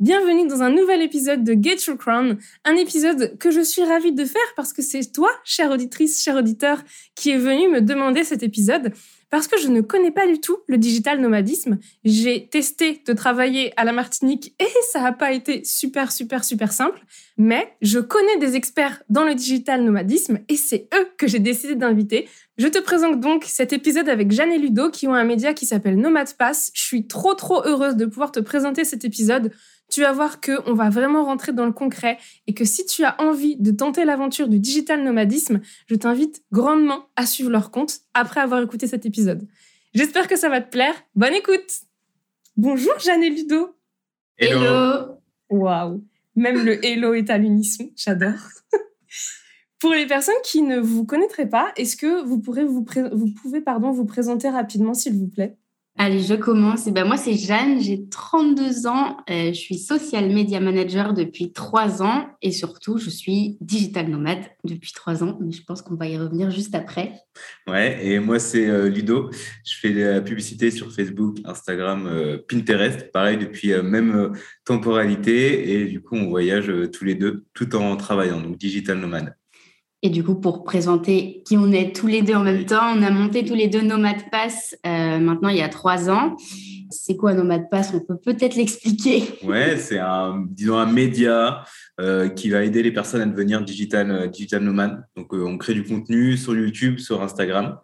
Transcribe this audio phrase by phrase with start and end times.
[0.00, 4.10] Bienvenue dans un nouvel épisode de Get Your Crown, un épisode que je suis ravie
[4.10, 6.82] de faire parce que c'est toi, chère auditrice, cher auditeur,
[7.14, 8.92] qui est venu me demander cet épisode
[9.30, 11.78] parce que je ne connais pas du tout le digital nomadisme.
[12.04, 16.72] J'ai testé de travailler à la Martinique et ça n'a pas été super, super, super
[16.72, 17.00] simple.
[17.36, 21.76] Mais je connais des experts dans le digital nomadisme et c'est eux que j'ai décidé
[21.76, 22.28] d'inviter.
[22.58, 25.96] Je te présente donc cet épisode avec Jeanne Ludo qui ont un média qui s'appelle
[25.96, 26.70] Nomad Pass.
[26.74, 29.52] Je suis trop, trop heureuse de pouvoir te présenter cet épisode
[29.94, 33.04] tu vas voir que on va vraiment rentrer dans le concret et que si tu
[33.04, 38.00] as envie de tenter l'aventure du digital nomadisme, je t'invite grandement à suivre leur compte
[38.12, 39.46] après avoir écouté cet épisode.
[39.94, 40.96] J'espère que ça va te plaire.
[41.14, 41.82] Bonne écoute.
[42.56, 43.76] Bonjour Jeanne et Ludo.
[44.36, 45.20] Hello.
[45.48, 46.04] Waouh.
[46.34, 47.88] Même le hello est à l'unisson.
[47.94, 48.32] J'adore.
[49.78, 53.60] Pour les personnes qui ne vous connaîtraient pas, est-ce que vous pourrez vous, vous pouvez
[53.60, 55.56] pardon vous présenter rapidement s'il vous plaît?
[55.96, 56.88] Allez, je commence.
[56.88, 61.52] Et ben moi, c'est Jeanne, j'ai 32 ans, euh, je suis social media manager depuis
[61.52, 65.94] 3 ans et surtout, je suis digital nomade depuis 3 ans, mais je pense qu'on
[65.94, 67.12] va y revenir juste après.
[67.68, 69.30] Ouais, et moi, c'est euh, Ludo.
[69.64, 74.32] Je fais de la publicité sur Facebook, Instagram, euh, Pinterest, pareil, depuis même
[74.64, 75.74] temporalité.
[75.74, 79.36] Et du coup, on voyage tous les deux tout en travaillant, donc digital nomade.
[80.04, 83.02] Et du coup, pour présenter qui on est tous les deux en même temps, on
[83.02, 86.36] a monté tous les deux Nomad Pass euh, maintenant il y a trois ans.
[86.90, 87.90] C'est quoi Nomad Pass?
[87.94, 89.24] On peut peut-être l'expliquer.
[89.42, 91.64] Ouais, c'est un, disons, un média
[91.98, 95.02] euh, qui va aider les personnes à devenir digital, euh, digital nomade.
[95.16, 97.78] Donc, on crée du contenu sur YouTube, sur Instagram.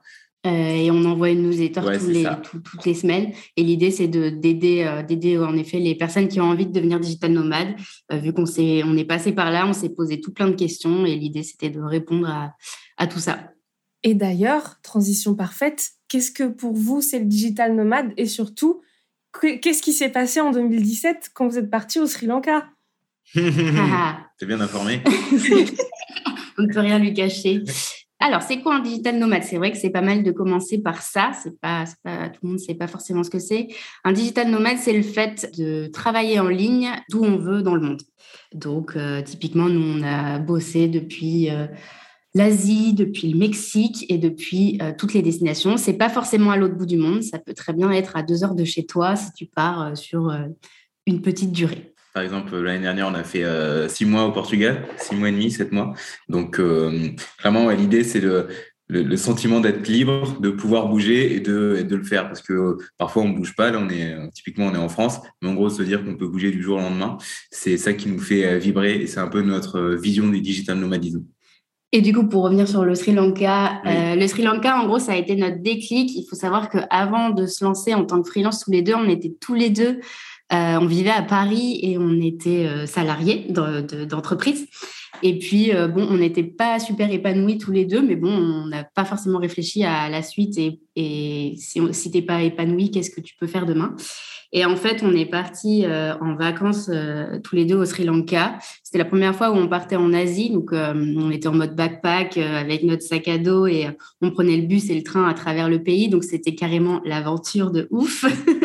[0.47, 2.27] Euh, et on envoie une newsletter les,
[2.65, 3.33] toutes les semaines.
[3.57, 6.99] Et l'idée, c'est d'aider, euh, d'aider en effet les personnes qui ont envie de devenir
[6.99, 7.75] digital nomades.
[8.11, 10.55] Euh, vu qu'on s'est, on est passé par là, on s'est posé tout plein de
[10.55, 12.55] questions et l'idée, c'était de répondre à,
[12.97, 13.53] à tout ça.
[14.03, 18.15] Et d'ailleurs, transition parfaite, qu'est-ce que pour vous c'est le digital nomade?
[18.17, 18.81] Et surtout,
[19.43, 22.67] qu'est-ce qui s'est passé en 2017 quand vous êtes parti au Sri Lanka?
[23.35, 25.03] T'es bien informé.
[26.59, 27.63] on ne peut rien lui cacher.
[28.23, 29.45] Alors, c'est quoi un digital nomade?
[29.45, 31.31] C'est vrai que c'est pas mal de commencer par ça.
[31.43, 33.69] Tout le monde ne sait pas forcément ce que c'est.
[34.05, 37.81] Un digital nomade, c'est le fait de travailler en ligne d'où on veut dans le
[37.81, 38.03] monde.
[38.53, 41.67] Donc, euh, typiquement, nous, on a bossé depuis euh,
[42.35, 45.79] l'Asie, depuis le Mexique et depuis euh, toutes les destinations.
[45.79, 47.23] C'est pas forcément à l'autre bout du monde.
[47.23, 50.31] Ça peut très bien être à deux heures de chez toi si tu pars sur
[51.07, 51.95] une petite durée.
[52.13, 55.33] Par exemple, l'année dernière, on a fait euh, six mois au Portugal, six mois et
[55.33, 55.95] demi, sept mois.
[56.29, 57.11] Donc, euh,
[57.41, 58.49] vraiment, l'idée, c'est le,
[58.89, 62.27] le, sentiment d'être libre, de pouvoir bouger et de, de le faire.
[62.27, 63.71] Parce que euh, parfois, on ne bouge pas.
[63.71, 65.21] Là, on est, typiquement, on est en France.
[65.41, 67.17] Mais en gros, se dire qu'on peut bouger du jour au lendemain,
[67.53, 71.25] c'est ça qui nous fait vibrer et c'est un peu notre vision du digital nomadisme.
[71.93, 75.13] Et du coup, pour revenir sur le Sri Lanka, le Sri Lanka, en gros, ça
[75.13, 76.11] a été notre déclic.
[76.15, 79.09] Il faut savoir qu'avant de se lancer en tant que freelance tous les deux, on
[79.09, 80.01] était tous les deux
[80.53, 84.67] euh, on vivait à Paris et on était euh, salariés d'entreprise.
[85.23, 88.67] Et puis, euh, bon, on n'était pas super épanouis tous les deux, mais bon, on
[88.67, 90.59] n'a pas forcément réfléchi à la suite.
[90.59, 93.95] Et, et si, si tu n'es pas épanoui, qu'est-ce que tu peux faire demain?
[94.53, 96.91] Et en fait, on est partis en vacances
[97.45, 98.59] tous les deux au Sri Lanka.
[98.83, 100.51] C'était la première fois où on partait en Asie.
[100.51, 103.87] Donc, on était en mode backpack avec notre sac à dos et
[104.21, 106.09] on prenait le bus et le train à travers le pays.
[106.09, 108.25] Donc, c'était carrément l'aventure de ouf.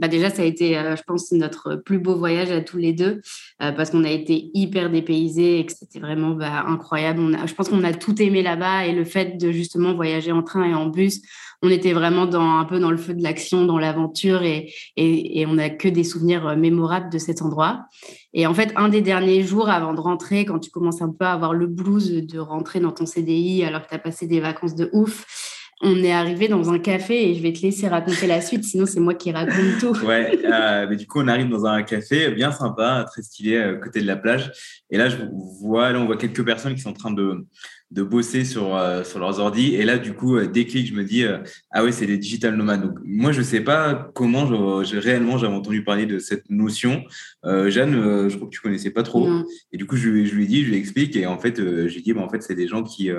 [0.00, 2.92] Bah déjà, ça a été, euh, je pense, notre plus beau voyage à tous les
[2.92, 3.20] deux
[3.62, 7.20] euh, parce qu'on a été hyper dépaysés et que c'était vraiment bah, incroyable.
[7.20, 10.32] On a, je pense qu'on a tout aimé là-bas et le fait de justement voyager
[10.32, 11.20] en train et en bus,
[11.62, 15.40] on était vraiment dans, un peu dans le feu de l'action, dans l'aventure et, et,
[15.40, 17.86] et, on n'a que des souvenirs euh, mémorables de cet endroit.
[18.32, 21.24] Et en fait, un des derniers jours avant de rentrer, quand tu commences un peu
[21.24, 24.40] à avoir le blues de rentrer dans ton CDI alors que tu as passé des
[24.40, 25.24] vacances de ouf,
[25.84, 28.86] on est arrivé dans un café et je vais te laisser raconter la suite, sinon
[28.86, 29.94] c'est moi qui raconte tout.
[30.04, 33.74] Ouais, euh, mais du coup, on arrive dans un café bien sympa, très stylé, à
[33.74, 34.50] côté de la plage.
[34.90, 35.16] Et là, je
[35.60, 37.46] vois, là, on voit quelques personnes qui sont en train de,
[37.90, 39.74] de bosser sur, euh, sur leurs ordi.
[39.74, 41.24] Et là, du coup, euh, déclic, je me dis,
[41.70, 42.82] ah ouais, c'est des digital nomades.
[42.82, 47.04] Donc, moi, je sais pas comment réellement j'avais entendu parler de cette notion.
[47.44, 49.28] Jeanne, je crois que tu connaissais pas trop.
[49.72, 51.16] Et du coup, je, je, lui dis, je lui explique.
[51.16, 53.10] Et en fait, j'ai dit, bah, en fait, c'est des gens qui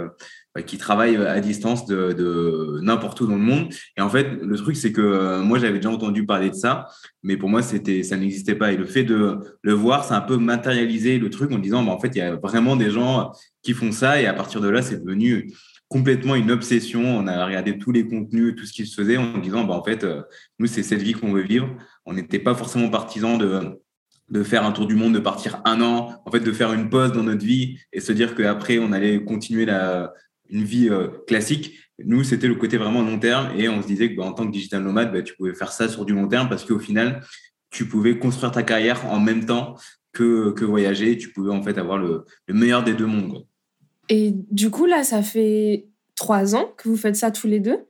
[0.64, 3.68] qui travaillent à distance de, de n'importe où dans le monde.
[3.98, 6.88] Et en fait, le truc, c'est que euh, moi, j'avais déjà entendu parler de ça,
[7.24, 8.72] mais pour moi, c'était, ça n'existait pas.
[8.72, 11.92] Et le fait de le voir, c'est un peu matérialiser le truc en disant, bah,
[11.92, 13.32] en fait, il y a vraiment des gens
[13.64, 14.22] qui font ça.
[14.22, 15.52] Et à partir de là, c'est devenu
[15.90, 17.02] complètement une obsession.
[17.04, 19.84] On a regardé tous les contenus, tout ce qui se faisait en disant, bah, en
[19.84, 20.22] fait, euh,
[20.60, 21.70] nous, c'est cette vie qu'on veut vivre.
[22.06, 23.78] On n'était pas forcément partisans de
[24.30, 26.90] de faire un tour du monde, de partir un an, en fait, de faire une
[26.90, 30.14] pause dans notre vie et se dire qu'après, on allait continuer la,
[30.50, 31.78] une vie euh, classique.
[32.04, 34.46] Nous, c'était le côté vraiment long terme et on se disait que bah, en tant
[34.46, 37.22] que digital nomade, bah, tu pouvais faire ça sur du long terme parce qu'au final,
[37.72, 39.76] tu pouvais construire ta carrière en même temps
[40.14, 41.18] que, que voyager.
[41.18, 43.46] Tu pouvais en fait avoir le, le meilleur des deux mondes.
[44.10, 47.86] Et du coup, là, ça fait trois ans que vous faites ça tous les deux.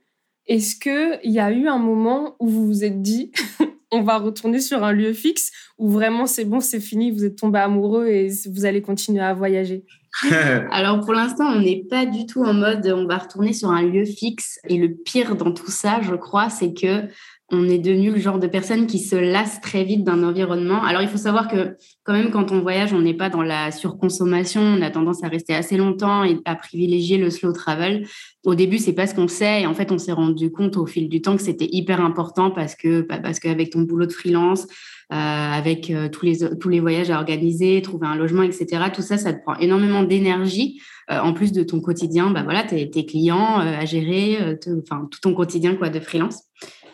[0.46, 3.32] Est-ce qu'il y a eu un moment où vous vous êtes dit,
[3.92, 7.36] on va retourner sur un lieu fixe, ou vraiment c'est bon, c'est fini, vous êtes
[7.36, 9.84] tombé amoureux et vous allez continuer à voyager?
[10.70, 13.82] Alors pour l'instant, on n'est pas du tout en mode on va retourner sur un
[13.82, 14.58] lieu fixe.
[14.68, 17.08] Et le pire dans tout ça, je crois, c'est que
[17.52, 20.82] on est devenu le genre de personne qui se lasse très vite d'un environnement.
[20.82, 23.70] Alors il faut savoir que quand même quand on voyage, on n'est pas dans la
[23.70, 28.04] surconsommation, on a tendance à rester assez longtemps et à privilégier le slow travel.
[28.44, 30.86] Au début, c'est pas ce qu'on sait et en fait, on s'est rendu compte au
[30.86, 34.12] fil du temps que c'était hyper important parce que bah, parce qu'avec ton boulot de
[34.12, 34.66] freelance,
[35.12, 38.82] euh, avec euh, tous les tous les voyages à organiser, trouver un logement, etc.
[38.92, 40.80] Tout ça, ça te prend énormément d'énergie.
[41.12, 45.20] Euh, en plus de ton quotidien, bah voilà, tes, tes clients à gérer, enfin tout
[45.20, 46.42] ton quotidien quoi de freelance.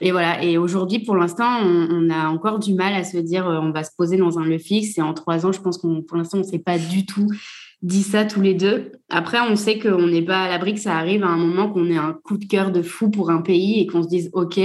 [0.02, 0.42] Et voilà.
[0.42, 3.92] Et aujourd'hui, pour l'instant, on, a encore du mal à se dire on va se
[3.96, 4.98] poser dans un lieu fixe.
[4.98, 7.28] Et en trois ans, je pense qu'on pour l'instant, on ne s'est pas du tout
[7.82, 8.92] dit ça tous les deux.
[9.10, 11.86] Après, on sait qu'on n'est pas à l'abri que ça arrive à un moment qu'on
[11.90, 14.58] ait un coup de cœur de fou pour un pays et qu'on se dise OK.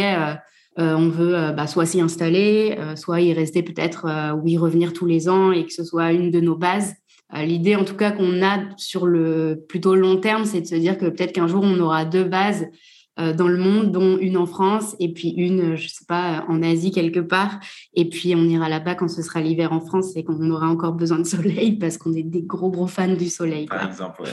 [0.80, 4.06] Euh, on veut euh, bah, soit s'y installer, euh, soit y rester peut-être
[4.36, 6.94] ou y revenir tous les ans et que ce soit une de nos bases.
[7.34, 10.98] L'idée, en tout cas, qu'on a sur le plutôt long terme, c'est de se dire
[10.98, 12.68] que peut-être qu'un jour, on aura deux bases
[13.18, 16.92] dans le monde, dont une en France et puis une, je sais pas, en Asie
[16.92, 17.60] quelque part.
[17.94, 20.94] Et puis on ira là-bas quand ce sera l'hiver en France et qu'on aura encore
[20.94, 23.66] besoin de soleil parce qu'on est des gros gros fans du soleil.
[23.66, 24.24] Par exemple.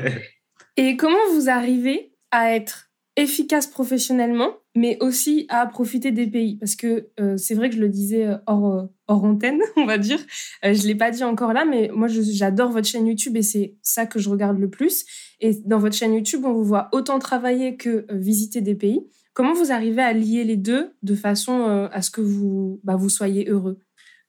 [0.76, 6.56] et comment vous arrivez à être efficace professionnellement, mais aussi à profiter des pays?
[6.56, 9.86] Parce que euh, c'est vrai que je le disais euh, hors, euh, hors antenne, on
[9.86, 10.18] va dire.
[10.62, 13.76] je ne l'ai pas dit encore là, mais moi, j'adore votre chaîne YouTube et c'est
[13.82, 15.04] ça que je regarde le plus.
[15.40, 19.00] Et dans votre chaîne YouTube, on vous voit autant travailler que visiter des pays.
[19.32, 23.48] Comment vous arrivez à lier les deux de façon à ce que vous, bah, soyez
[23.48, 23.78] heureux?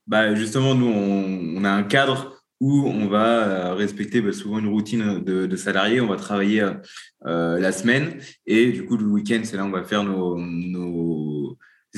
[0.08, 4.68] Bah Justement, nous, on, a un cadre où on va euh, respecter bah, souvent une
[4.68, 6.00] routine de, de salarié.
[6.00, 6.74] On va travailler euh,
[7.26, 10.38] euh, la semaine et du coup le week-end, c'est là où on va faire nos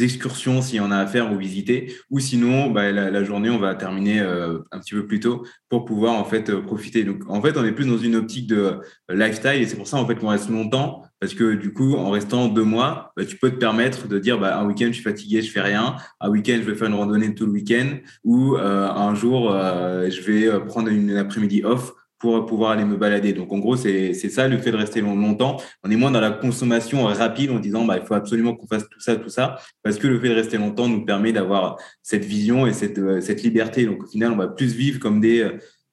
[0.03, 3.57] excursions s'il y en a à faire ou visiter, ou sinon bah, la, journée on
[3.57, 7.03] va terminer un petit peu plus tôt pour pouvoir en fait profiter.
[7.03, 8.79] Donc en fait on est plus dans une optique de
[9.09, 12.11] lifestyle et c'est pour ça en fait qu'on reste longtemps parce que du coup, en
[12.11, 15.03] restant deux mois, bah, tu peux te permettre de dire bah, un week-end, je suis
[15.03, 15.95] fatigué, je fais rien.
[16.19, 17.97] Un week-end, je vais faire une randonnée tout le week-end.
[18.23, 22.85] Ou euh, un jour, euh, je vais euh, prendre une, après-midi off pour pouvoir aller
[22.85, 23.33] me balader.
[23.33, 25.57] Donc, en gros, c'est ça le fait de rester longtemps.
[25.83, 28.89] On est moins dans la consommation rapide en disant bah, il faut absolument qu'on fasse
[28.89, 32.25] tout ça, tout ça, parce que le fait de rester longtemps nous permet d'avoir cette
[32.25, 33.85] vision et cette, cette liberté.
[33.85, 35.47] Donc, au final, on va plus vivre comme des,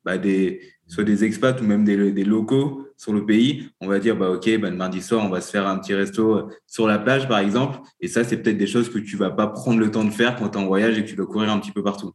[0.04, 3.98] bah, des soit des expats ou même des, des locaux sur le pays, on va
[3.98, 6.48] dire, bah, OK, bah, le mardi soir, on va se faire un petit resto euh,
[6.66, 7.78] sur la plage, par exemple.
[8.00, 10.36] Et ça, c'est peut-être des choses que tu vas pas prendre le temps de faire
[10.36, 12.12] quand tu es en voyage et que tu dois courir un petit peu partout.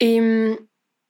[0.00, 0.56] Et hum,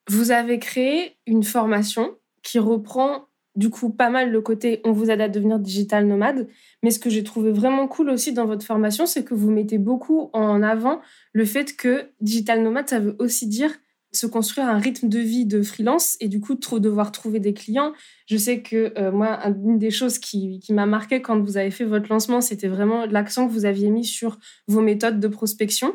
[0.08, 5.10] vous avez créé une formation qui reprend du coup pas mal le côté on vous
[5.10, 6.46] aide à devenir digital nomade.
[6.82, 9.78] Mais ce que j'ai trouvé vraiment cool aussi dans votre formation, c'est que vous mettez
[9.78, 11.00] beaucoup en avant
[11.32, 13.72] le fait que digital nomade, ça veut aussi dire
[14.12, 17.52] se construire un rythme de vie de freelance et du coup trop devoir trouver des
[17.52, 17.92] clients.
[18.26, 21.70] Je sais que euh, moi, une des choses qui, qui m'a marqué quand vous avez
[21.70, 25.94] fait votre lancement, c'était vraiment l'accent que vous aviez mis sur vos méthodes de prospection.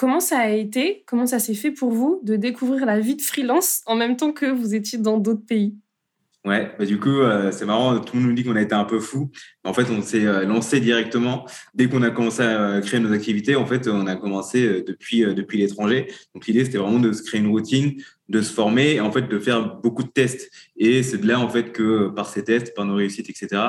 [0.00, 3.20] Comment ça a été, comment ça s'est fait pour vous de découvrir la vie de
[3.20, 5.76] freelance en même temps que vous étiez dans d'autres pays?
[6.46, 8.74] Ouais, bah du coup, euh, c'est marrant, tout le monde nous dit qu'on a été
[8.74, 9.30] un peu fou.
[9.62, 11.46] En fait, on s'est euh, lancé directement.
[11.74, 15.22] Dès qu'on a commencé à euh, créer nos activités, en fait, on a commencé depuis,
[15.58, 16.06] l'étranger.
[16.34, 19.38] Donc, l'idée, c'était vraiment de se créer une routine, de se former en fait, de
[19.38, 20.50] faire beaucoup de tests.
[20.78, 23.60] Et c'est de là, en fait, que par ces tests, par nos réussites, etc.,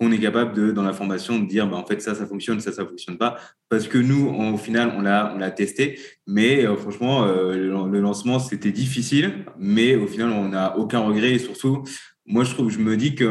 [0.00, 2.58] qu'on est capable de, dans la formation, de dire, bah, en fait, ça, ça fonctionne,
[2.60, 3.36] ça, ça fonctionne pas.
[3.68, 6.00] Parce que nous, au final, on l'a, on l'a testé.
[6.26, 9.44] Mais franchement, le lancement, c'était difficile.
[9.58, 11.84] Mais au final, on n'a aucun regret et surtout,
[12.26, 13.26] moi, je trouve, je me dis que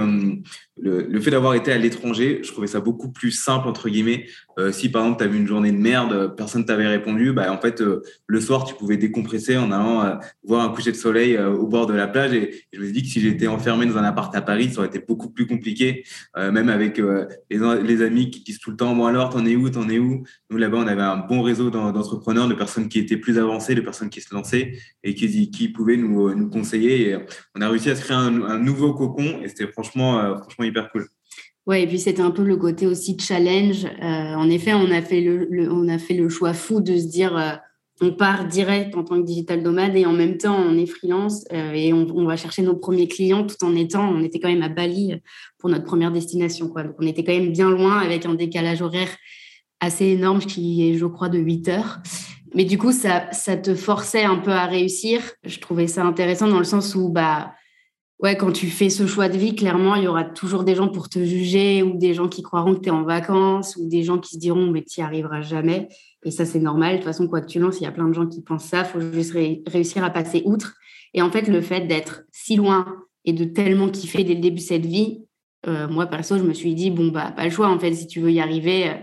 [0.82, 4.26] le, fait d'avoir été à l'étranger, je trouvais ça beaucoup plus simple entre guillemets
[4.72, 7.82] si par exemple tu avais une journée de merde, personne t'avait répondu, bah, en fait,
[8.28, 11.94] le soir, tu pouvais décompresser en allant voir un coucher de soleil au bord de
[11.94, 12.34] la plage.
[12.34, 14.80] Et, je me suis dit que si j'étais enfermé dans un appart à Paris, ça
[14.80, 16.04] aurait été beaucoup plus compliqué,
[16.36, 17.02] même avec
[17.50, 20.24] les, amis qui disent tout le temps, bon alors, t'en es où, t'en es où?
[20.50, 23.82] Nous, là-bas, on avait un bon réseau d'entrepreneurs, de personnes qui étaient plus avancées, de
[23.82, 27.18] personnes qui se lançaient et qui, pouvaient nous, conseiller.
[27.56, 31.08] On a réussi à se créer un, un nouveau cocon et c'était franchement, franchement cool.
[31.68, 33.86] Ouais, et puis c'était un peu le côté aussi challenge.
[33.86, 37.06] Euh, en effet, on a fait le, on a fait le choix fou de se
[37.06, 37.52] dire euh,
[38.02, 41.44] on part direct en tant que digital nomade et en même temps on est freelance
[41.52, 44.64] euh, et on, va chercher nos premiers clients tout en étant, on était quand même
[44.64, 45.22] à Bali
[45.58, 46.70] pour notre première destination.
[46.70, 46.84] Quoi.
[46.84, 49.16] Donc on était quand même bien loin avec un décalage horaire
[49.80, 52.00] assez énorme qui est, je crois, de 8 heures.
[52.56, 55.22] Mais du coup, ça, ça te forçait un peu à réussir.
[55.44, 57.54] Je trouvais ça intéressant dans le sens où bah,
[58.20, 60.90] ouais, quand tu fais ce choix de vie, clairement, il y aura toujours des gens
[60.90, 64.04] pour te juger ou des gens qui croiront que tu es en vacances ou des
[64.04, 65.88] gens qui se diront, mais tu n'y arriveras jamais.
[66.24, 66.94] Et ça, c'est normal.
[66.94, 68.66] De toute façon, quoi que tu lances, il y a plein de gens qui pensent
[68.66, 68.80] ça.
[68.80, 69.34] Il faut juste
[69.68, 70.76] réussir à passer outre.
[71.14, 72.86] Et en fait, le fait d'être si loin
[73.26, 75.24] et de tellement kiffer dès le début cette vie,
[75.68, 77.70] euh, moi, perso, je me suis dit, bon, bah, pas le choix.
[77.70, 78.94] En fait, si tu veux y arriver, euh,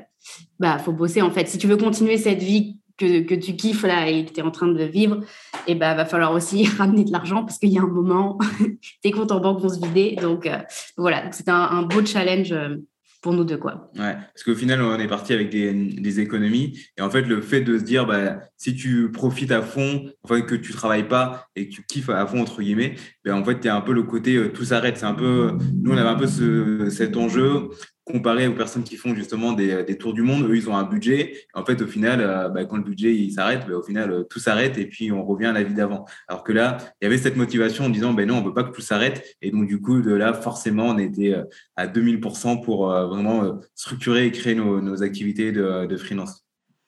[0.59, 1.23] bah, faut bosser.
[1.23, 4.33] En fait, si tu veux continuer cette vie que, que, tu kiffes là et que
[4.33, 5.21] tu es en train de vivre,
[5.67, 8.39] et eh ben va falloir aussi ramener de l'argent parce qu'il y a un moment,
[9.03, 10.17] tes comptes en banque vont se vider.
[10.21, 10.59] Donc euh,
[10.97, 12.77] voilà, c'est un, beau challenge euh,
[13.23, 13.59] pour nous deux.
[13.59, 13.91] Quoi.
[13.97, 16.79] Ouais, parce qu'au final, on est parti avec des, économies.
[16.97, 20.29] Et en fait, le fait de se dire, bah, si tu profites à fond, en
[20.29, 23.45] fait, que tu travailles pas et que tu kiffes à fond, entre guillemets, ben, en
[23.45, 24.97] fait, tu as un peu le côté euh, tout s'arrête.
[24.97, 27.71] C'est un peu, nous, on avait un peu ce, cet enjeu
[28.07, 30.85] comparé aux personnes qui font justement des, des, tours du monde, eux, ils ont un
[30.85, 31.47] budget.
[31.55, 34.23] En fait, au final, euh, bah, quand le budget il s'arrête, bah, au final, euh,
[34.23, 36.07] tout s'arrête et puis on revient à la vie d'avant.
[36.29, 38.63] Alors que là, il y avait cette motivation en disant, ben non, on veut pas
[38.63, 39.37] que tout s'arrête.
[39.43, 41.43] Et donc, du coup, de là, forcément, on était euh,
[41.75, 46.45] à 2000% pour vraiment structurer et créer nos, activités de, de freelance.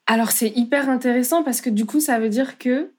[0.06, 2.92] Alors, c'est hyper intéressant parce que du coup, ça veut dire que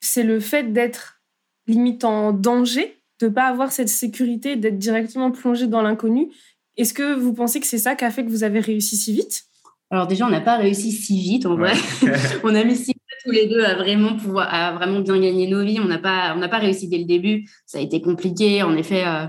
[0.00, 1.22] c'est le fait d'être
[1.66, 6.28] limite en danger, de pas avoir cette sécurité, d'être directement plongé dans l'inconnu
[6.76, 9.12] est-ce que vous pensez que c'est ça qui a fait que vous avez réussi si
[9.12, 9.44] vite?
[9.90, 11.74] Alors déjà, on n'a pas réussi si vite en vrai.
[12.44, 15.46] on a mis six mois tous les deux à vraiment pouvoir, à vraiment bien gagner
[15.46, 15.80] nos vies.
[15.80, 17.46] On n'a pas, on n'a pas réussi dès le début.
[17.66, 18.62] Ça a été compliqué.
[18.62, 19.26] En effet, euh,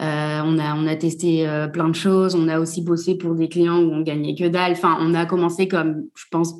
[0.00, 2.34] euh, on a, on a testé euh, plein de choses.
[2.34, 4.72] On a aussi bossé pour des clients où on gagnait que dalle.
[4.72, 6.54] Enfin, on a commencé comme, je pense,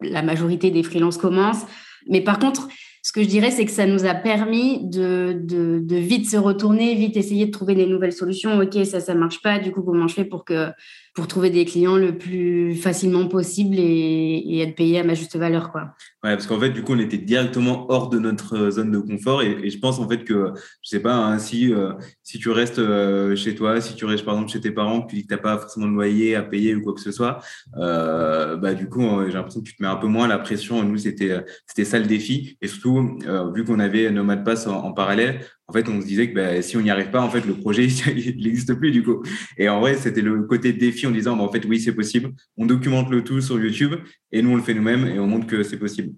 [0.00, 1.66] la majorité des freelances commencent.
[2.08, 2.68] Mais par contre,
[3.04, 7.18] ce que je dirais, c'est que ça nous a permis de, vite se retourner, vite
[7.18, 8.58] essayer de trouver des nouvelles solutions.
[8.58, 9.58] OK, ça, ça marche pas.
[9.58, 10.70] Du coup, comment je fais pour que
[11.14, 15.70] pour trouver des clients le plus facilement possible et, être payé à ma juste valeur.
[15.70, 15.94] Quoi.
[16.24, 19.42] Ouais, parce qu'en fait, du coup, on était directement hors de notre zone de confort.
[19.42, 20.52] Et, je pense en fait que,
[20.82, 21.92] je sais pas, hein, si, euh,
[22.24, 25.10] si tu restes euh, chez toi, si tu restes par exemple chez tes parents, que
[25.10, 27.12] tu dis que tu n'as pas forcément de loyer à payer ou quoi que ce
[27.12, 27.38] soit,
[27.76, 30.82] euh, bah, du coup, j'ai l'impression que tu te mets un peu moins la pression.
[30.82, 31.44] Nous, c'était
[31.84, 32.58] ça le défi.
[32.60, 33.18] Et surtout,
[33.54, 36.76] vu qu'on avait Nomad Pass en parallèle, en fait, on se disait que bah, si
[36.76, 39.22] on n'y arrive pas, en fait, le projet, il n'existe plus du coup.
[39.56, 42.32] Et en vrai, c'était le côté défi en disant, bah, en fait, oui, c'est possible.
[42.56, 43.94] On documente le tout sur YouTube
[44.32, 46.12] et nous, on le fait nous-mêmes et on montre que c'est possible.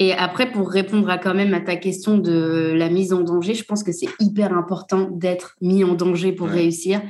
[0.00, 3.54] Et après, pour répondre à quand même à ta question de la mise en danger,
[3.54, 7.00] je pense que c'est hyper important d'être mis en danger pour réussir.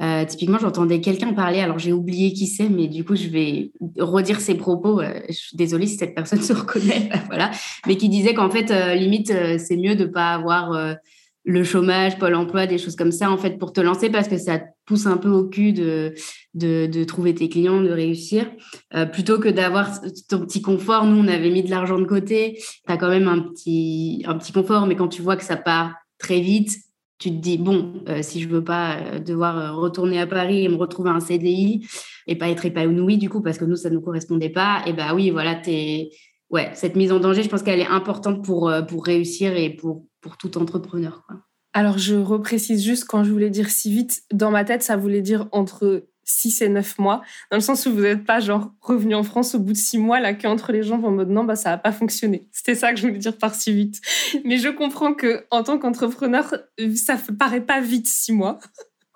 [0.00, 3.72] Euh, typiquement, j'entendais quelqu'un parler, alors j'ai oublié qui c'est, mais du coup, je vais
[3.98, 5.00] redire ses propos.
[5.00, 7.50] Euh, je suis désolée si cette personne se reconnaît, voilà,
[7.86, 10.96] mais qui disait qu'en fait, euh, limite, c'est mieux de ne pas avoir
[11.44, 14.36] le chômage, Pôle emploi, des choses comme ça, en fait, pour te lancer parce que
[14.36, 16.14] ça te pousse un peu au cul de,
[16.54, 18.50] de, trouver tes clients, de réussir.
[18.94, 19.90] Euh, plutôt que d'avoir
[20.28, 23.28] ton petit confort, nous, on avait mis de l'argent de côté, tu as quand même
[23.28, 26.72] un petit, un petit confort, mais quand tu vois que ça part très vite,
[27.18, 30.68] tu te dis, bon, euh, si je veux pas euh, devoir retourner à Paris et
[30.68, 31.86] me retrouver un CDI
[32.26, 34.92] et pas être épanoui, du coup, parce que nous, ça ne nous correspondait pas, et
[34.92, 36.10] bah oui, voilà, es...
[36.50, 40.04] Ouais, cette mise en danger, je pense qu'elle est importante pour, pour réussir et pour
[40.20, 41.26] pour tout entrepreneur.
[41.72, 45.22] Alors, je reprécise juste quand je voulais dire si vite, dans ma tête, ça voulait
[45.22, 49.14] dire entre 6 et 9 mois, dans le sens où vous n'êtes pas genre revenu
[49.14, 51.56] en France au bout de 6 mois, là, qu'entre les gens en mode non, bah,
[51.56, 52.48] ça n'a pas fonctionné.
[52.52, 54.00] C'était ça que je voulais dire par si vite.
[54.44, 56.54] Mais je comprends que en tant qu'entrepreneur,
[56.96, 58.58] ça ne paraît pas vite 6 mois.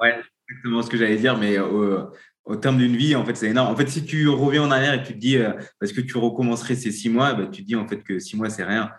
[0.01, 0.15] Ouais,
[0.49, 2.09] exactement ce que j'allais dire, mais au,
[2.45, 3.73] au terme d'une vie, en fait, c'est énorme.
[3.73, 6.01] En fait, si tu reviens en arrière et que tu te dis, euh, parce que
[6.01, 8.65] tu recommencerais ces 6 mois, bah, tu te dis en fait que 6 mois, c'est
[8.65, 8.91] rien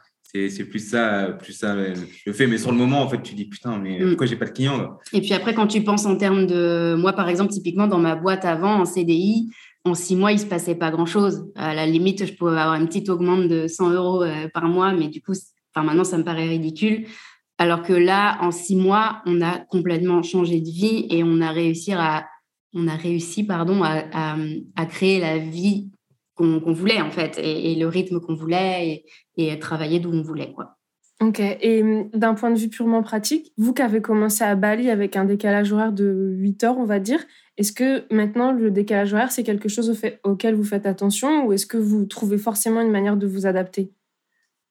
[0.50, 2.48] c'est plus ça, plus ça le fait.
[2.48, 4.10] Mais sur le moment, en fait, tu dis putain, mais mm.
[4.10, 6.96] pourquoi j'ai pas de clients Et puis après, quand tu penses en termes de.
[6.96, 9.50] Moi, par exemple, typiquement, dans ma boîte avant, en CDI,
[9.84, 11.46] en six mois, il se passait pas grand chose.
[11.56, 14.94] À la limite, je pouvais avoir une petite augmente de 100 euros euh, par mois,
[14.94, 15.34] mais du coup,
[15.74, 17.06] enfin, maintenant, ça me paraît ridicule.
[17.58, 21.52] Alors que là, en six mois, on a complètement changé de vie et on a
[21.52, 22.26] réussi à
[22.76, 25.90] on a réussi pardon, à, créer la vie
[26.36, 29.04] qu'on voulait, en fait, et, le rythme qu'on voulait,
[29.38, 30.52] et, et travailler d'où on voulait.
[30.52, 30.76] Quoi.
[31.22, 31.40] Ok.
[31.40, 35.16] Et hum, d'un point de vue purement pratique, vous qui avez commencé à Bali avec
[35.16, 37.24] un décalage horaire de 8 heures, on va dire,
[37.58, 41.66] est-ce que maintenant le décalage horaire, c'est quelque chose auquel vous faites attention ou est-ce
[41.66, 43.92] que vous trouvez forcément une manière de vous adapter?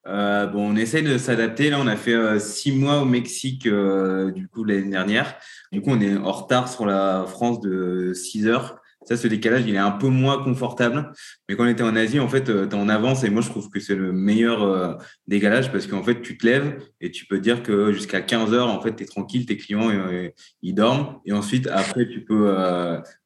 [0.06, 1.70] Euh, bon, on essaye de s'adapter.
[1.70, 5.36] Là, on a fait euh, six mois au Mexique, euh, du coup, l'année dernière.
[5.72, 8.80] Du coup, on est en retard sur la France de 6 heures.
[9.04, 11.12] Ça, ce décalage, il est un peu moins confortable.
[11.48, 13.22] Mais quand on était en Asie, en fait, euh, tu es en avance.
[13.22, 14.94] Et moi, je trouve que c'est le meilleur euh,
[15.26, 18.68] décalage parce qu'en fait, tu te lèves et tu peux dire que jusqu'à 15 heures,
[18.68, 20.30] en fait, tu es tranquille, tes clients, euh,
[20.62, 21.18] ils dorment.
[21.26, 22.54] Et ensuite, après, tu peux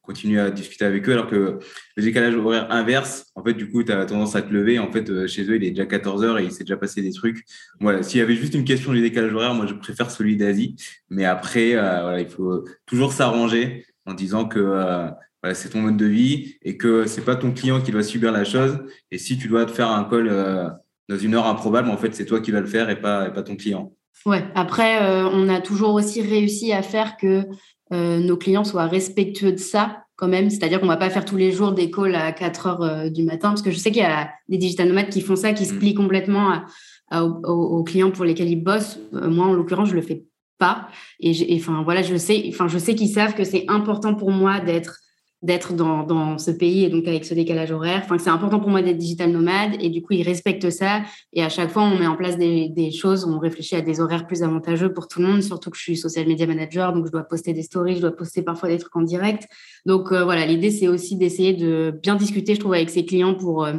[0.02, 1.12] continuer à discuter avec eux.
[1.12, 1.58] Alors que
[1.96, 4.80] le décalage horaire inverse, en fait, du coup, tu as tendance à te lever.
[4.80, 7.12] En fait, chez eux, il est déjà 14 heures et il s'est déjà passé des
[7.12, 7.44] trucs.
[7.78, 8.02] Voilà.
[8.02, 10.74] S'il y avait juste une question du décalage horaire, moi, je préfère celui d'Asie.
[11.08, 15.12] Mais après, voilà, il faut toujours s'arranger en disant que
[15.54, 18.44] c'est ton mode de vie et que c'est pas ton client qui doit subir la
[18.44, 18.78] chose.
[19.10, 20.68] Et si tu dois te faire un call euh,
[21.08, 23.42] dans une heure improbable, en fait, c'est toi qui vas le faire et pas, pas
[23.42, 23.92] ton client.
[24.26, 24.44] Ouais.
[24.54, 27.44] Après, euh, on a toujours aussi réussi à faire que
[27.92, 30.50] euh, nos clients soient respectueux de ça quand même.
[30.50, 33.50] C'est-à-dire qu'on va pas faire tous les jours des calls à 4 heures du matin
[33.50, 35.74] parce que je sais qu'il y a des digital nomades qui font ça, qui se
[35.74, 35.78] mm.
[35.78, 36.62] plient complètement
[37.12, 38.98] aux, clients pour lesquels ils bossent.
[39.12, 40.24] moi, en l'occurrence, je le fais
[40.58, 40.88] pas.
[41.20, 44.58] Et enfin voilà, je sais, enfin je sais qu'ils savent que c'est important pour moi
[44.58, 44.98] d'être
[45.40, 48.02] d'être dans, dans, ce pays et donc avec ce décalage horaire.
[48.04, 51.02] Enfin, c'est important pour moi d'être digital nomade et du coup, ils respectent ça.
[51.32, 54.00] Et à chaque fois, on met en place des, des, choses, on réfléchit à des
[54.00, 57.06] horaires plus avantageux pour tout le monde, surtout que je suis social media manager, donc
[57.06, 59.46] je dois poster des stories, je dois poster parfois des trucs en direct.
[59.86, 63.34] Donc euh, voilà, l'idée, c'est aussi d'essayer de bien discuter, je trouve, avec ses clients
[63.34, 63.74] pour, euh,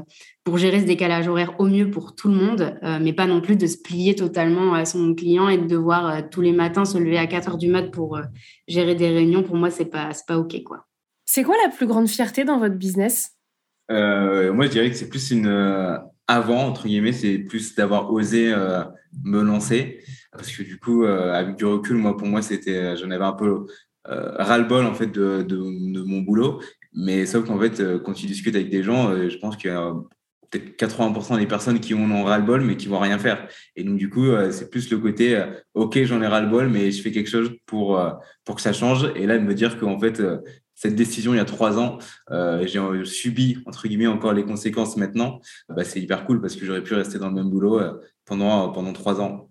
[0.45, 3.41] pour gérer ce décalage horaire au mieux pour tout le monde, euh, mais pas non
[3.41, 6.97] plus de se plier totalement à son client et de devoir tous les matins se
[6.97, 8.17] lever à 4 heures du mat pour
[8.69, 9.43] gérer des réunions.
[9.43, 10.88] Pour moi, c'est pas, pas OK, quoi.
[11.31, 13.33] C'est quoi la plus grande fierté dans votre business?
[13.91, 15.95] Euh, Moi, je dirais que c'est plus une euh,
[16.25, 18.83] avant entre guillemets, c'est plus d'avoir osé euh,
[19.23, 20.03] me lancer.
[20.31, 23.65] Parce que du coup, avec du recul, moi pour moi c'était, j'en avais un peu
[24.05, 26.61] ras-le-bol en fait de, mon boulot,
[26.93, 29.93] mais sauf qu'en fait quand tu discutes avec des gens, je pense a
[30.51, 33.47] peut-être 80% des personnes qui ont ras-le-bol mais qui vont rien faire.
[33.75, 37.11] Et donc du coup, c'est plus le côté OK, j'en ai ras-le-bol mais je fais
[37.11, 37.99] quelque chose pour
[38.45, 39.11] pour que ça change.
[39.15, 40.21] Et là de me dire qu'en fait
[40.79, 41.97] cette décision il y a trois ans,
[42.31, 46.65] euh, j'ai subi entre guillemets encore les conséquences maintenant, bah, c'est hyper cool parce que
[46.65, 49.49] j'aurais pu rester dans le même boulot euh, pendant pendant trois ans.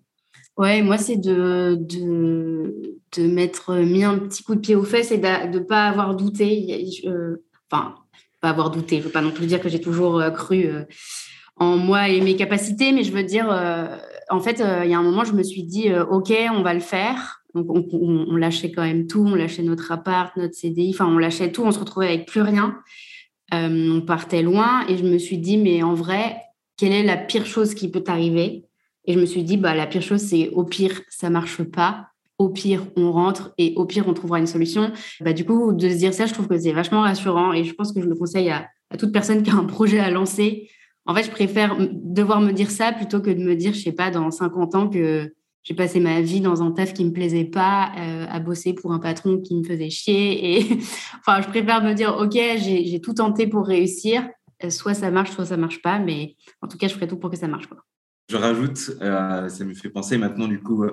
[0.56, 5.12] Ouais, moi c'est de, de, de m'être mis un petit coup de pied aux fesses
[5.12, 6.82] et de ne pas avoir douté.
[7.70, 7.94] enfin,
[8.40, 8.98] pas avoir douté.
[8.98, 10.66] Je veux pas non plus dire que j'ai toujours euh, cru
[11.56, 13.48] en moi et mes capacités, mais je veux dire,
[14.30, 16.80] en fait, il y a un moment, je me suis dit, ok, on va le
[16.80, 17.42] faire.
[17.62, 19.24] Donc, on, lâchait quand même tout.
[19.26, 20.90] On lâchait notre appart, notre CDI.
[20.90, 21.62] Enfin, on lâchait tout.
[21.64, 22.78] On se retrouvait avec plus rien.
[23.54, 24.86] Euh, on partait loin.
[24.88, 26.36] Et je me suis dit, mais en vrai,
[26.76, 28.64] quelle est la pire chose qui peut t'arriver?
[29.04, 32.08] Et je me suis dit, bah, la pire chose, c'est au pire, ça marche pas.
[32.38, 34.92] Au pire, on rentre et au pire, on trouvera une solution.
[35.20, 37.52] Bah, du coup, de se dire ça, je trouve que c'est vachement rassurant.
[37.52, 39.98] Et je pense que je le conseille à, à toute personne qui a un projet
[39.98, 40.70] à lancer.
[41.06, 43.92] En fait, je préfère devoir me dire ça plutôt que de me dire, je sais
[43.92, 45.32] pas, dans 50 ans que
[45.68, 48.94] j'ai passé ma vie dans un taf qui me plaisait pas, euh, à bosser pour
[48.94, 50.56] un patron qui me faisait chier.
[50.56, 50.78] Et
[51.18, 54.26] enfin, je préfère me dire, ok, j'ai tout tenté pour réussir.
[54.64, 55.98] Euh, soit ça marche, soit ça marche pas.
[55.98, 57.68] Mais en tout cas, je ferai tout pour que ça marche.
[58.30, 60.86] Je rajoute, euh, ça me fait penser maintenant du coup,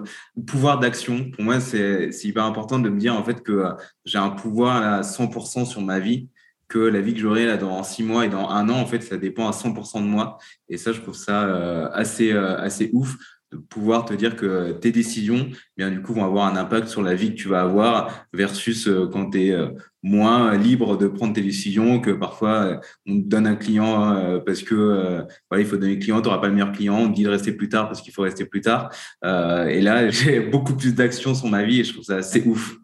[0.45, 1.31] pouvoir d'action.
[1.31, 3.63] Pour moi, c'est hyper important de me dire en fait que
[4.03, 6.27] j'ai un pouvoir à 100% sur ma vie
[6.67, 9.01] que la vie que j'aurai là dans six mois et dans un an, en fait,
[9.01, 10.37] ça dépend à 100% de moi.
[10.67, 13.15] Et ça, je trouve ça assez, assez ouf
[13.55, 17.15] pouvoir te dire que tes décisions, bien du coup, vont avoir un impact sur la
[17.15, 19.69] vie que tu vas avoir versus euh, quand tu es euh,
[20.03, 24.61] moins libre de prendre tes décisions, que parfois euh, on te donne un client parce
[24.61, 25.23] que
[25.57, 27.29] il faut donner le client, tu n'auras pas le meilleur client, on te dit de
[27.29, 28.89] rester plus tard parce qu'il faut rester plus tard.
[29.23, 32.77] et là, j'ai beaucoup plus d'action sur ma vie et je trouve ça assez ouf.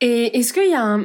[0.00, 0.98] Et est-ce qu'il y a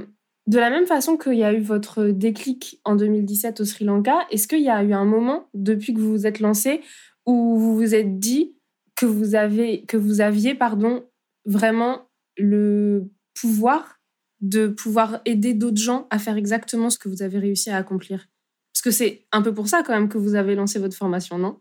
[0.45, 4.25] de la même façon qu'il y a eu votre déclic en 2017 au Sri Lanka,
[4.29, 6.81] est-ce qu'il y a eu un moment depuis que vous vous êtes lancé
[7.25, 8.52] où vous vous êtes dit
[8.95, 11.05] que vous avez que vous aviez pardon
[11.45, 13.99] vraiment le pouvoir
[14.41, 18.27] de pouvoir aider d'autres gens à faire exactement ce que vous avez réussi à accomplir
[18.73, 21.37] parce que c'est un peu pour ça quand même que vous avez lancé votre formation
[21.37, 21.59] non?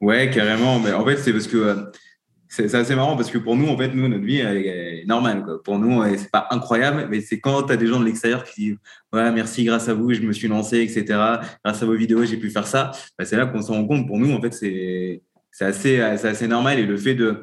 [0.00, 1.84] Ouais carrément mais en fait c'est parce que euh,
[2.48, 5.44] c'est assez marrant parce que pour nous, en fait, nous, notre vie est normale.
[5.44, 5.62] Quoi.
[5.62, 8.60] Pour nous, c'est pas incroyable, mais c'est quand tu as des gens de l'extérieur qui
[8.60, 8.76] disent
[9.12, 11.04] Ouais, merci, grâce à vous, je me suis lancé, etc.
[11.64, 12.92] Grâce à vos vidéos, j'ai pu faire ça.
[13.18, 14.06] Bah, c'est là qu'on se rend compte.
[14.06, 15.22] Pour nous, en fait, c'est
[15.58, 16.78] c'est assez, normal.
[16.78, 17.42] Et le fait de.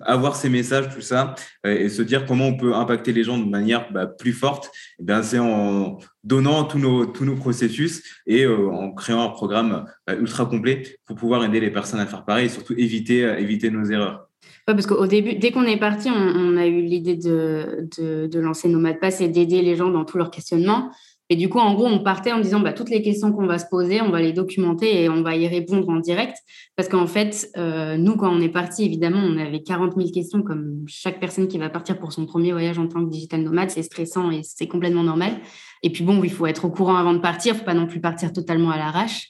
[0.00, 3.48] avoir ces messages, tout ça, et se dire comment on peut impacter les gens de
[3.48, 8.46] manière bah, plus forte, eh bien c'est en donnant tous nos, tous nos processus et
[8.46, 12.48] en créant un programme ultra complet pour pouvoir aider les personnes à faire pareil et
[12.48, 14.28] surtout éviter, éviter nos erreurs.
[14.66, 18.72] Parce qu'au début, dès qu'on est parti, on, a eu l'idée de, de, de, lancer
[19.00, 20.90] Pass et d'aider les gens dans tous leurs questionnements.
[21.32, 23.58] Et du coup, en gros, on partait en disant bah, toutes les questions qu'on va
[23.58, 26.36] se poser, on va les documenter et on va y répondre en direct.
[26.76, 30.42] Parce qu'en fait, euh, nous, quand on est parti, évidemment, on avait 40 000 questions,
[30.42, 33.70] comme chaque personne qui va partir pour son premier voyage en tant que digital nomade.
[33.70, 35.40] C'est stressant et c'est complètement normal.
[35.82, 37.54] Et puis bon, il faut être au courant avant de partir.
[37.54, 39.28] Il ne faut pas non plus partir totalement à l'arrache.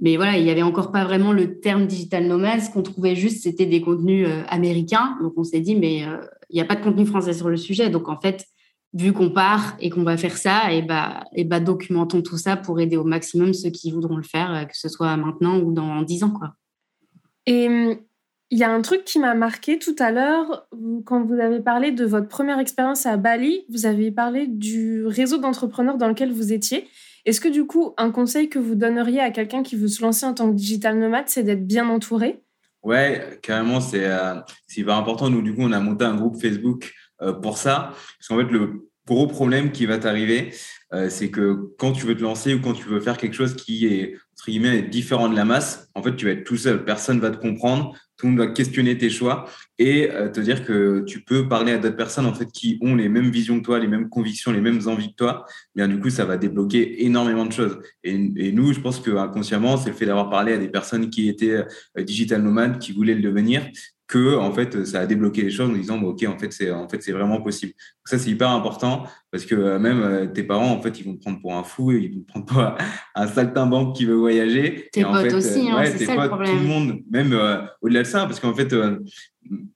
[0.00, 2.60] Mais voilà, il n'y avait encore pas vraiment le terme digital nomade.
[2.60, 5.18] Ce qu'on trouvait juste, c'était des contenus euh, américains.
[5.20, 7.56] Donc, on s'est dit, mais euh, il n'y a pas de contenu français sur le
[7.56, 7.90] sujet.
[7.90, 8.46] Donc, en fait,
[8.92, 12.56] vu qu'on part et qu'on va faire ça, et bah, et bah, documentons tout ça
[12.56, 15.72] pour aider au maximum ceux qui voudront le faire, euh, que ce soit maintenant ou
[15.72, 16.30] dans dix ans.
[16.30, 16.54] Quoi.
[17.46, 17.96] Et hum,
[18.50, 20.66] il y a un truc qui m'a marqué tout à l'heure,
[21.04, 25.38] quand vous avez parlé de votre première expérience à Bali, vous avez parlé du réseau
[25.38, 26.88] d'entrepreneurs dans lequel vous étiez.
[27.26, 30.26] Est-ce que du coup, un conseil que vous donneriez à quelqu'un qui veut se lancer
[30.26, 32.42] en tant que digital nomade, c'est d'être bien entouré?
[32.82, 34.34] Ouais, carrément, c'est euh,
[34.76, 35.30] hyper important.
[35.30, 36.92] Nous, du coup, on a monté un groupe Facebook
[37.42, 37.92] pour ça.
[38.18, 40.52] Parce qu'en fait, le gros problème qui va t'arriver,
[40.92, 43.54] euh, c'est que quand tu veux te lancer ou quand tu veux faire quelque chose
[43.56, 46.84] qui est, entre guillemets, différent de la masse, en fait, tu vas être tout seul.
[46.84, 49.46] Personne va te comprendre tout le monde va questionner tes choix
[49.78, 52.94] et euh, te dire que tu peux parler à d'autres personnes en fait qui ont
[52.94, 55.46] les mêmes visions que toi, les mêmes convictions, les mêmes envies que toi.
[55.74, 57.78] Bien du coup, ça va débloquer énormément de choses.
[58.04, 61.28] Et, nous, je pense que inconsciemment, c'est le fait d'avoir parlé à des personnes qui
[61.28, 61.64] étaient
[61.96, 63.66] euh, digital nomades, qui voulaient le devenir,
[64.10, 66.88] que en fait ça a débloqué les choses en disant ok en fait c'est en
[66.88, 67.72] fait c'est vraiment possible.
[68.04, 71.14] Ça c'est hyper important parce que euh, même euh, tes parents en fait ils vont
[71.14, 72.62] te prendre pour un fou ils vont te prendre pour
[73.14, 76.68] un saltimbanque qui veut voyager tes potes aussi hein, c'est ça le problème tout le
[76.68, 78.74] monde même euh, au-delà de ça parce qu'en fait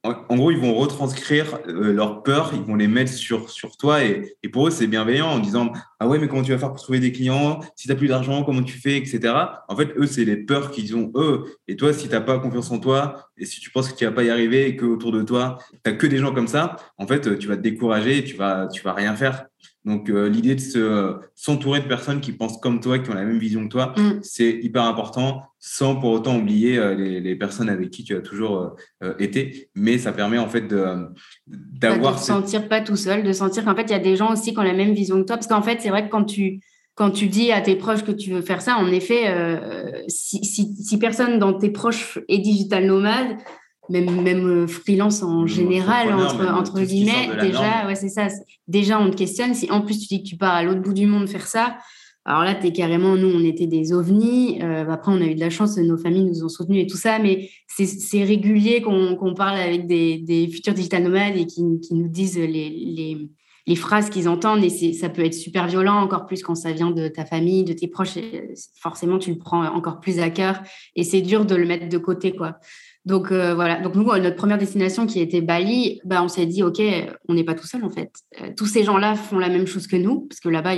[0.02, 4.04] en gros, ils vont retranscrire euh, leurs peurs, ils vont les mettre sur, sur toi
[4.04, 6.70] et, et pour eux, c'est bienveillant en disant Ah ouais, mais comment tu vas faire
[6.70, 7.60] pour trouver des clients?
[7.74, 8.96] Si tu n'as plus d'argent, comment tu fais?
[8.96, 9.34] etc.
[9.68, 11.44] En fait, eux, c'est les peurs qu'ils ont eux.
[11.66, 14.04] Et toi, si tu n'as pas confiance en toi et si tu penses que tu
[14.04, 16.76] vas pas y arriver et qu'autour de toi, tu n'as que des gens comme ça,
[16.98, 19.43] en fait, tu vas te décourager et tu vas, tu vas rien faire.
[19.84, 23.24] Donc, euh, l'idée de se, s'entourer de personnes qui pensent comme toi, qui ont la
[23.24, 24.20] même vision que toi, mm.
[24.22, 28.20] c'est hyper important, sans pour autant oublier euh, les, les, personnes avec qui tu as
[28.20, 29.68] toujours euh, été.
[29.74, 30.84] Mais ça permet en fait de,
[31.46, 32.14] d'avoir.
[32.14, 34.32] De te sentir pas tout seul, de sentir qu'en fait, il y a des gens
[34.32, 35.36] aussi qui ont la même vision que toi.
[35.36, 36.60] Parce qu'en fait, c'est vrai que quand tu,
[36.94, 39.34] quand tu dis à tes proches que tu veux faire ça, en effet,
[40.08, 43.36] si, si, si, personne dans tes proches est digital nomade,
[43.90, 48.28] même même euh, freelance en général entre entre guillemets déjà ouais c'est ça.
[48.66, 49.54] Déjà on te questionne.
[49.54, 51.76] Si en plus tu dis que tu pars à l'autre bout du monde faire ça
[52.24, 54.62] alors là tu es carrément nous on était des ovnis.
[54.62, 56.96] Euh, après on a eu de la chance nos familles nous ont soutenus et tout
[56.96, 61.94] ça mais c'est régulier qu'on parle avec des, des futurs digital nomades et qui, qui
[61.94, 63.28] nous disent les, les,
[63.66, 66.90] les phrases qu'ils entendent et ça peut être super violent encore plus quand ça vient
[66.90, 68.18] de ta famille de tes proches.
[68.80, 70.62] Forcément tu le prends encore plus à cœur
[70.96, 72.58] et c'est dur de le mettre de côté quoi
[73.04, 76.62] donc euh, voilà, donc nous, notre première destination qui était Bali, bah, on s'est dit,
[76.62, 76.80] OK,
[77.28, 78.10] on n'est pas tout seul en fait.
[78.40, 80.74] Euh, tous ces gens-là font la même chose que nous, parce que là-bas,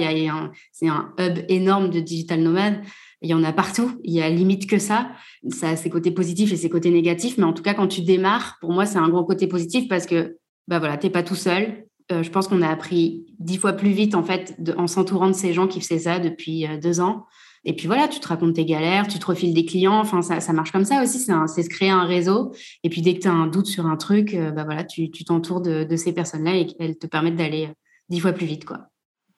[0.72, 2.80] c'est un hub énorme de digital nomades.
[3.22, 5.10] Il y en a partout, il y a limite que ça.
[5.50, 8.02] Ça a ses côtés positifs et ses côtés négatifs, mais en tout cas, quand tu
[8.02, 10.36] démarres, pour moi, c'est un gros côté positif parce que
[10.66, 11.86] bah voilà, t'es pas tout seul.
[12.10, 15.34] Euh, je pense qu'on a appris dix fois plus vite en fait en s'entourant de
[15.34, 17.26] ces gens qui faisaient ça depuis deux ans.
[17.68, 19.98] Et puis voilà, tu te racontes tes galères, tu te refiles des clients.
[19.98, 21.18] Enfin, ça, ça marche comme ça aussi.
[21.18, 22.55] C'est se créer un réseau.
[22.85, 25.11] Et puis dès que tu as un doute sur un truc, euh, bah voilà, tu
[25.11, 27.74] t'entoures de, de, ces personnes-là et elles te permettent d'aller euh,
[28.09, 28.64] dix fois plus vite.
[28.64, 28.87] Quoi.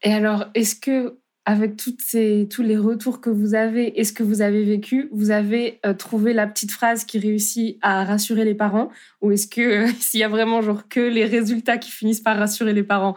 [0.02, 4.12] Et alors, est-ce que avec toutes ces, tous les retours que vous avez et ce
[4.12, 8.44] que vous avez vécu, vous avez euh, trouvé la petite phrase qui réussit à rassurer
[8.44, 8.90] les parents
[9.22, 12.74] Ou est-ce que s'il y a vraiment genre que les résultats qui finissent par rassurer
[12.74, 13.16] les parents?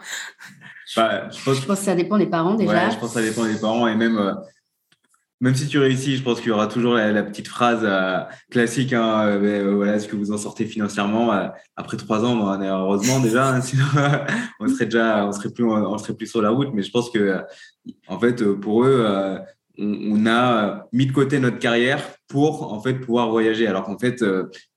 [0.96, 1.60] Bah, je, pense...
[1.60, 2.88] que ça dépend des parents déjà.
[2.88, 4.34] je pense que ça dépend des parents et même
[5.42, 8.92] même si tu réussis, je pense qu'il y aura toujours la, petite phrase euh, classique.
[8.92, 11.32] Hein, euh, euh, voilà, est-ce que vous en sortez financièrement
[11.74, 12.36] après trois ans?
[12.36, 13.84] Bon, Heureusement déjà, hein, sinon
[14.60, 16.68] on serait déjà, on serait plus, on serait plus sur la route.
[16.72, 17.40] Mais je pense que,
[18.06, 19.04] en fait, pour eux,
[19.78, 23.66] on, a mis de côté notre carrière pour en fait pouvoir voyager.
[23.66, 24.24] Alors qu'en fait,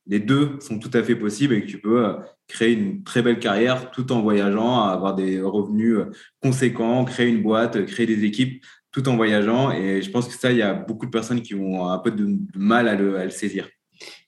[0.07, 2.15] les deux sont tout à fait possibles et que tu peux
[2.47, 5.99] créer une très belle carrière tout en voyageant, avoir des revenus
[6.41, 8.63] conséquents, créer une boîte, créer des équipes
[8.95, 9.71] tout en voyageant.
[9.71, 12.11] Et je pense que ça, il y a beaucoup de personnes qui ont un peu
[12.11, 13.67] de mal à le, saisir.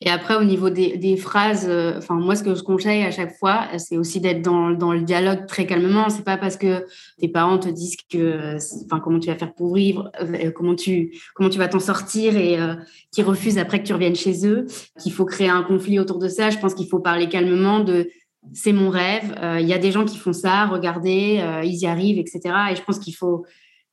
[0.01, 3.33] Et après, au niveau des, phrases, euh, enfin, moi, ce que je conseille à chaque
[3.37, 6.09] fois, c'est aussi d'être dans, le dialogue très calmement.
[6.09, 6.85] C'est pas parce que
[7.17, 11.17] tes parents te disent que, enfin, comment tu vas faire pour vivre, euh, comment tu,
[11.33, 12.75] comment tu vas t'en sortir et euh,
[13.13, 14.65] qui refusent après que tu reviennes chez eux,
[14.99, 16.49] qu'il faut créer un conflit autour de ça.
[16.49, 18.09] Je pense qu'il faut parler calmement de
[18.53, 19.35] c'est mon rêve.
[19.59, 22.39] Il y a des gens qui font ça, regardez, ils y arrivent, etc.
[22.71, 23.45] Et je pense qu'il faut,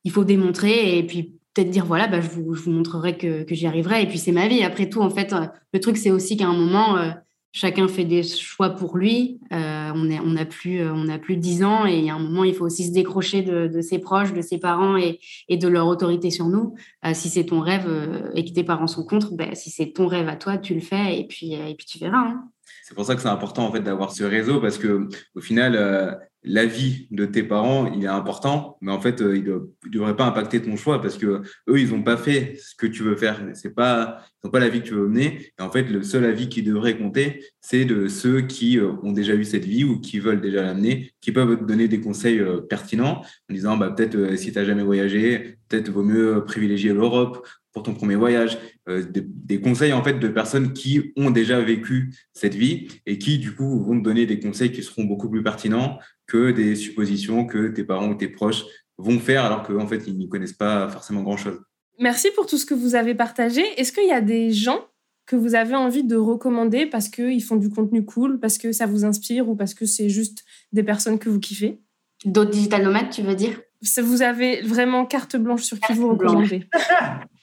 [0.05, 4.03] il faut démontrer et puis peut-être dire voilà, bah, je, vous, montrerai que, j'y arriverai.
[4.03, 4.63] Et puis c'est ma vie.
[4.63, 7.11] Après tout, en fait, euh, le truc, c'est aussi qu'à un moment, euh,
[7.53, 9.39] chacun fait des choix pour lui.
[9.53, 12.53] Euh, on n'a on plus, on a plus 10 ans et à un moment, il
[12.53, 15.87] faut aussi se décrocher de, de ses proches, de ses parents et, et de leur
[15.87, 16.75] autorité sur nous.
[17.13, 17.87] si c'est ton rêve
[18.35, 20.81] et que tes parents sont contre, bah, si c'est ton rêve à toi, tu le
[20.81, 22.27] fais et puis, et puis tu verras.
[22.27, 22.43] Hein.
[22.83, 26.19] C'est pour ça que c'est important en fait d'avoir ce réseau parce que au final,
[26.45, 30.25] l'avis de tes parents, il est important, mais en fait, euh, il ne devrait pas
[30.25, 33.41] impacter ton choix parce que eux, ils n'ont pas fait ce que tu veux faire.
[33.53, 35.51] C'est pas, ils n'ont pas l'avis que tu veux mener.
[35.59, 39.11] Et en fait, le seul avis qui devrait compter, c'est de ceux qui euh, ont
[39.11, 42.39] déjà eu cette vie ou qui veulent déjà l'amener, qui peuvent te donner des conseils
[42.39, 46.93] euh, pertinents en disant, bah, peut-être si tu n'as jamais voyagé, peut-être vaut mieux privilégier
[46.93, 52.13] l'Europe pour ton premier voyage, des, conseils en fait de personnes qui ont déjà vécu
[52.33, 55.43] cette vie et qui du coup vont te donner des conseils qui seront beaucoup plus
[55.43, 58.65] pertinents que des suppositions que tes parents ou tes proches
[58.97, 61.59] vont faire alors qu'en fait, ils n'y connaissent pas forcément grand-chose.
[61.99, 63.61] Merci pour tout ce que vous avez partagé.
[63.77, 64.85] Est-ce qu'il y a des gens
[65.25, 68.85] que vous avez envie de recommander parce qu'ils font du contenu cool, parce que ça
[68.85, 71.79] vous inspire ou parce que c'est juste des personnes que vous kiffez?
[72.25, 73.61] D'autres digital nomades, tu veux dire?
[74.01, 76.67] Vous avez vraiment carte blanche sur qui vous recommandez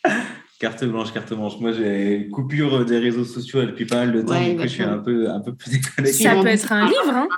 [0.62, 1.58] Carte blanche, carte blanche.
[1.58, 4.98] Moi, j'ai coupure des réseaux sociaux depuis pas mal de temps, donc je suis un
[4.98, 6.22] peu, un peu plus déconnecté.
[6.22, 7.28] Ça peut être un livre, hein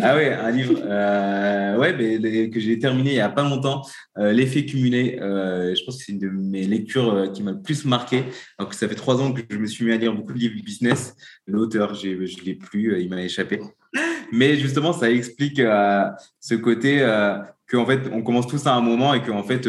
[0.00, 3.82] ah ouais, un livre euh, ouais, mais, que j'ai terminé il n'y a pas longtemps.
[4.16, 7.50] Euh, L'effet cumulé, euh, je pense que c'est une de mes lectures euh, qui m'a
[7.50, 8.24] le plus marqué.
[8.58, 10.54] Donc, ça fait trois ans que je me suis mis à lire beaucoup de livres
[10.64, 11.14] business.
[11.46, 13.60] L'auteur, je ne l'ai plus, il m'a échappé.
[14.32, 17.06] Mais justement, ça explique ce côté
[17.70, 19.68] qu'en fait, on commence tous à un moment et qu'en fait,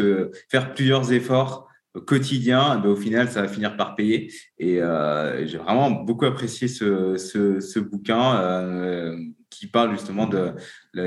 [0.50, 1.68] faire plusieurs efforts
[2.06, 4.32] quotidiens, ben, au final, ça va finir par payer.
[4.58, 4.80] Et
[5.44, 9.16] j'ai vraiment beaucoup apprécié ce, ce, ce bouquin
[9.50, 10.52] qui parle justement de,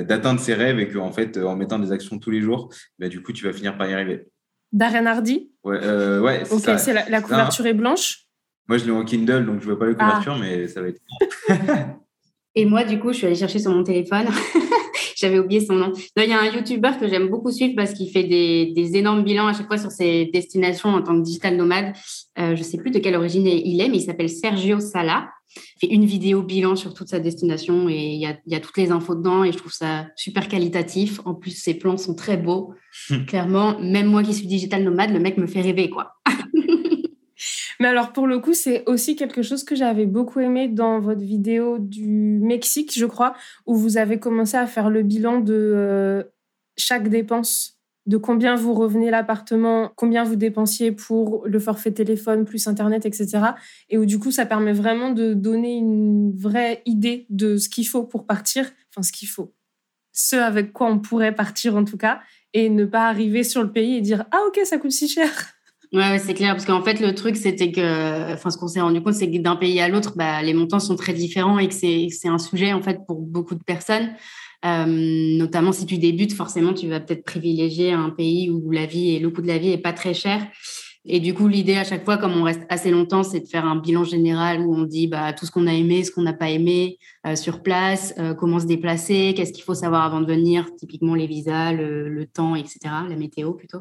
[0.03, 2.69] d'atteindre ses rêves et qu'en fait, en mettant des actions tous les jours,
[2.99, 4.27] bah, du coup, tu vas finir par y arriver.
[4.71, 5.51] Darren Hardy?
[5.63, 8.25] Ouais, euh, ouais c'est Ok, c'est la, couverture est blanche?
[8.67, 10.05] Moi, je l'ai en Kindle, donc je ne vois pas la ah.
[10.05, 11.01] couverture, mais ça va être.
[12.55, 14.27] et moi, du coup, je suis allée chercher sur mon téléphone.
[15.17, 15.93] J'avais oublié son nom.
[16.15, 19.23] Il y a un YouTuber que j'aime beaucoup suivre parce qu'il fait des, des, énormes
[19.23, 21.93] bilans à chaque fois sur ses destinations en tant que digital nomade.
[22.37, 25.29] Euh, je ne sais plus de quelle origine il est, mais il s'appelle Sergio Sala
[25.79, 28.77] fait une vidéo bilan sur toute sa destination et il y a, y a, toutes
[28.77, 31.19] les infos dedans et je trouve ça super qualitatif.
[31.25, 32.73] En plus, ses plans sont très beaux.
[33.27, 36.13] Clairement, même moi qui suis digital nomade, le mec me fait rêver, quoi.
[37.79, 41.21] Mais alors, pour le coup, c'est aussi quelque chose que j'avais beaucoup aimé dans votre
[41.21, 43.33] vidéo du Mexique, je crois,
[43.65, 46.23] où vous avez commencé à faire le bilan de euh,
[46.75, 52.65] chaque dépense de combien vous revenez l'appartement, combien vous dépensiez pour le forfait téléphone plus
[52.67, 53.39] Internet, etc.
[53.89, 57.85] Et où du coup, ça permet vraiment de donner une vraie idée de ce qu'il
[57.85, 59.53] faut pour partir, enfin ce qu'il faut,
[60.13, 62.21] ce avec quoi on pourrait partir en tout cas,
[62.53, 65.56] et ne pas arriver sur le pays et dire ah ok ça coûte si cher.
[65.93, 69.01] Ouais, c'est clair parce qu'en fait le truc c'était que, enfin ce qu'on s'est rendu
[69.01, 71.73] compte c'est que d'un pays à l'autre, bah, les montants sont très différents et que
[71.73, 74.09] c'est un sujet en fait pour beaucoup de personnes.
[74.65, 74.85] Euh,
[75.37, 79.19] notamment si tu débutes, forcément, tu vas peut-être privilégier un pays où la vie et
[79.19, 80.47] le coût de la vie est pas très cher.
[81.07, 83.65] Et du coup, l'idée à chaque fois, comme on reste assez longtemps, c'est de faire
[83.65, 86.33] un bilan général où on dit bah, tout ce qu'on a aimé, ce qu'on n'a
[86.33, 90.27] pas aimé euh, sur place, euh, comment se déplacer, qu'est-ce qu'il faut savoir avant de
[90.27, 93.79] venir, typiquement les visas, le, le temps, etc., la météo plutôt.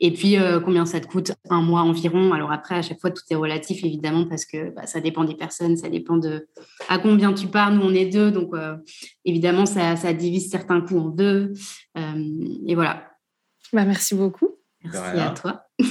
[0.00, 2.32] Et puis, euh, combien ça te coûte un mois environ?
[2.32, 5.34] Alors après, à chaque fois, tout est relatif, évidemment, parce que bah, ça dépend des
[5.34, 6.48] personnes, ça dépend de
[6.88, 7.70] à combien tu pars.
[7.70, 8.76] Nous, on est deux, donc euh,
[9.24, 11.52] évidemment, ça, ça, divise certains coûts en deux.
[11.96, 12.24] Euh,
[12.66, 13.08] et voilà.
[13.72, 14.56] Bah, merci beaucoup.
[14.82, 15.62] Merci à toi.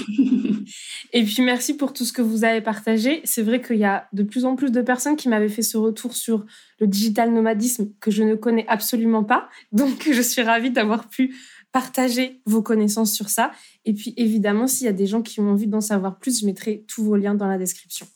[1.12, 3.22] et puis merci pour tout ce que vous avez partagé.
[3.24, 5.78] C'est vrai qu'il y a de plus en plus de personnes qui m'avaient fait ce
[5.78, 6.46] retour sur
[6.80, 9.50] le digital nomadisme que je ne connais absolument pas.
[9.72, 11.36] Donc je suis ravie d'avoir pu
[11.72, 13.52] partager vos connaissances sur ça.
[13.86, 16.46] Et puis évidemment, s'il y a des gens qui ont envie d'en savoir plus, je
[16.46, 18.08] mettrai tous vos liens dans la description.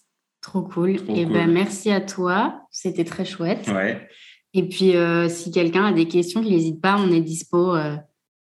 [0.41, 0.91] Trop cool.
[0.91, 2.61] et eh ben merci à toi.
[2.71, 3.67] C'était très chouette.
[3.67, 4.07] Ouais.
[4.53, 6.97] Et puis euh, si quelqu'un a des questions, n'hésite pas.
[6.97, 7.97] On est dispo euh,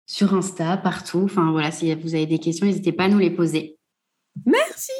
[0.07, 1.22] sur Insta, partout.
[1.24, 3.79] Enfin voilà, si vous avez des questions, n'hésitez pas à nous les poser.
[4.47, 4.93] Merci.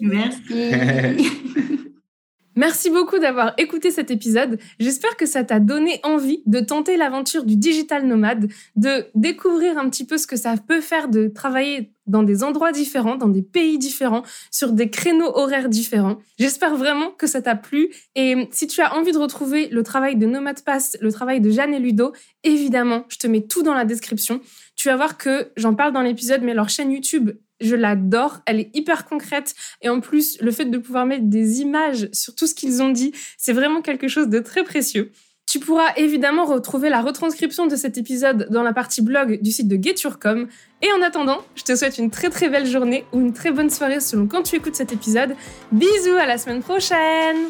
[0.00, 0.72] Merci.
[2.56, 4.58] Merci beaucoup d'avoir écouté cet épisode.
[4.80, 9.90] J'espère que ça t'a donné envie de tenter l'aventure du digital nomade, de découvrir un
[9.90, 13.42] petit peu ce que ça peut faire de travailler dans des endroits différents, dans des
[13.42, 16.16] pays différents, sur des créneaux horaires différents.
[16.38, 17.90] J'espère vraiment que ça t'a plu.
[18.14, 21.50] Et si tu as envie de retrouver le travail de Nomad Pass, le travail de
[21.50, 24.40] Jeanne et Ludo, évidemment, je te mets tout dans la description.
[24.76, 28.40] Tu vas voir que j'en parle dans l'épisode, mais leur chaîne YouTube je l'adore.
[28.46, 29.54] Elle est hyper concrète.
[29.82, 32.90] Et en plus, le fait de pouvoir mettre des images sur tout ce qu'ils ont
[32.90, 35.12] dit, c'est vraiment quelque chose de très précieux.
[35.48, 39.68] Tu pourras évidemment retrouver la retranscription de cet épisode dans la partie blog du site
[39.68, 40.48] de Geturcom.
[40.82, 43.70] Et en attendant, je te souhaite une très très belle journée ou une très bonne
[43.70, 45.36] soirée selon quand tu écoutes cet épisode.
[45.70, 47.46] Bisous, à la semaine prochaine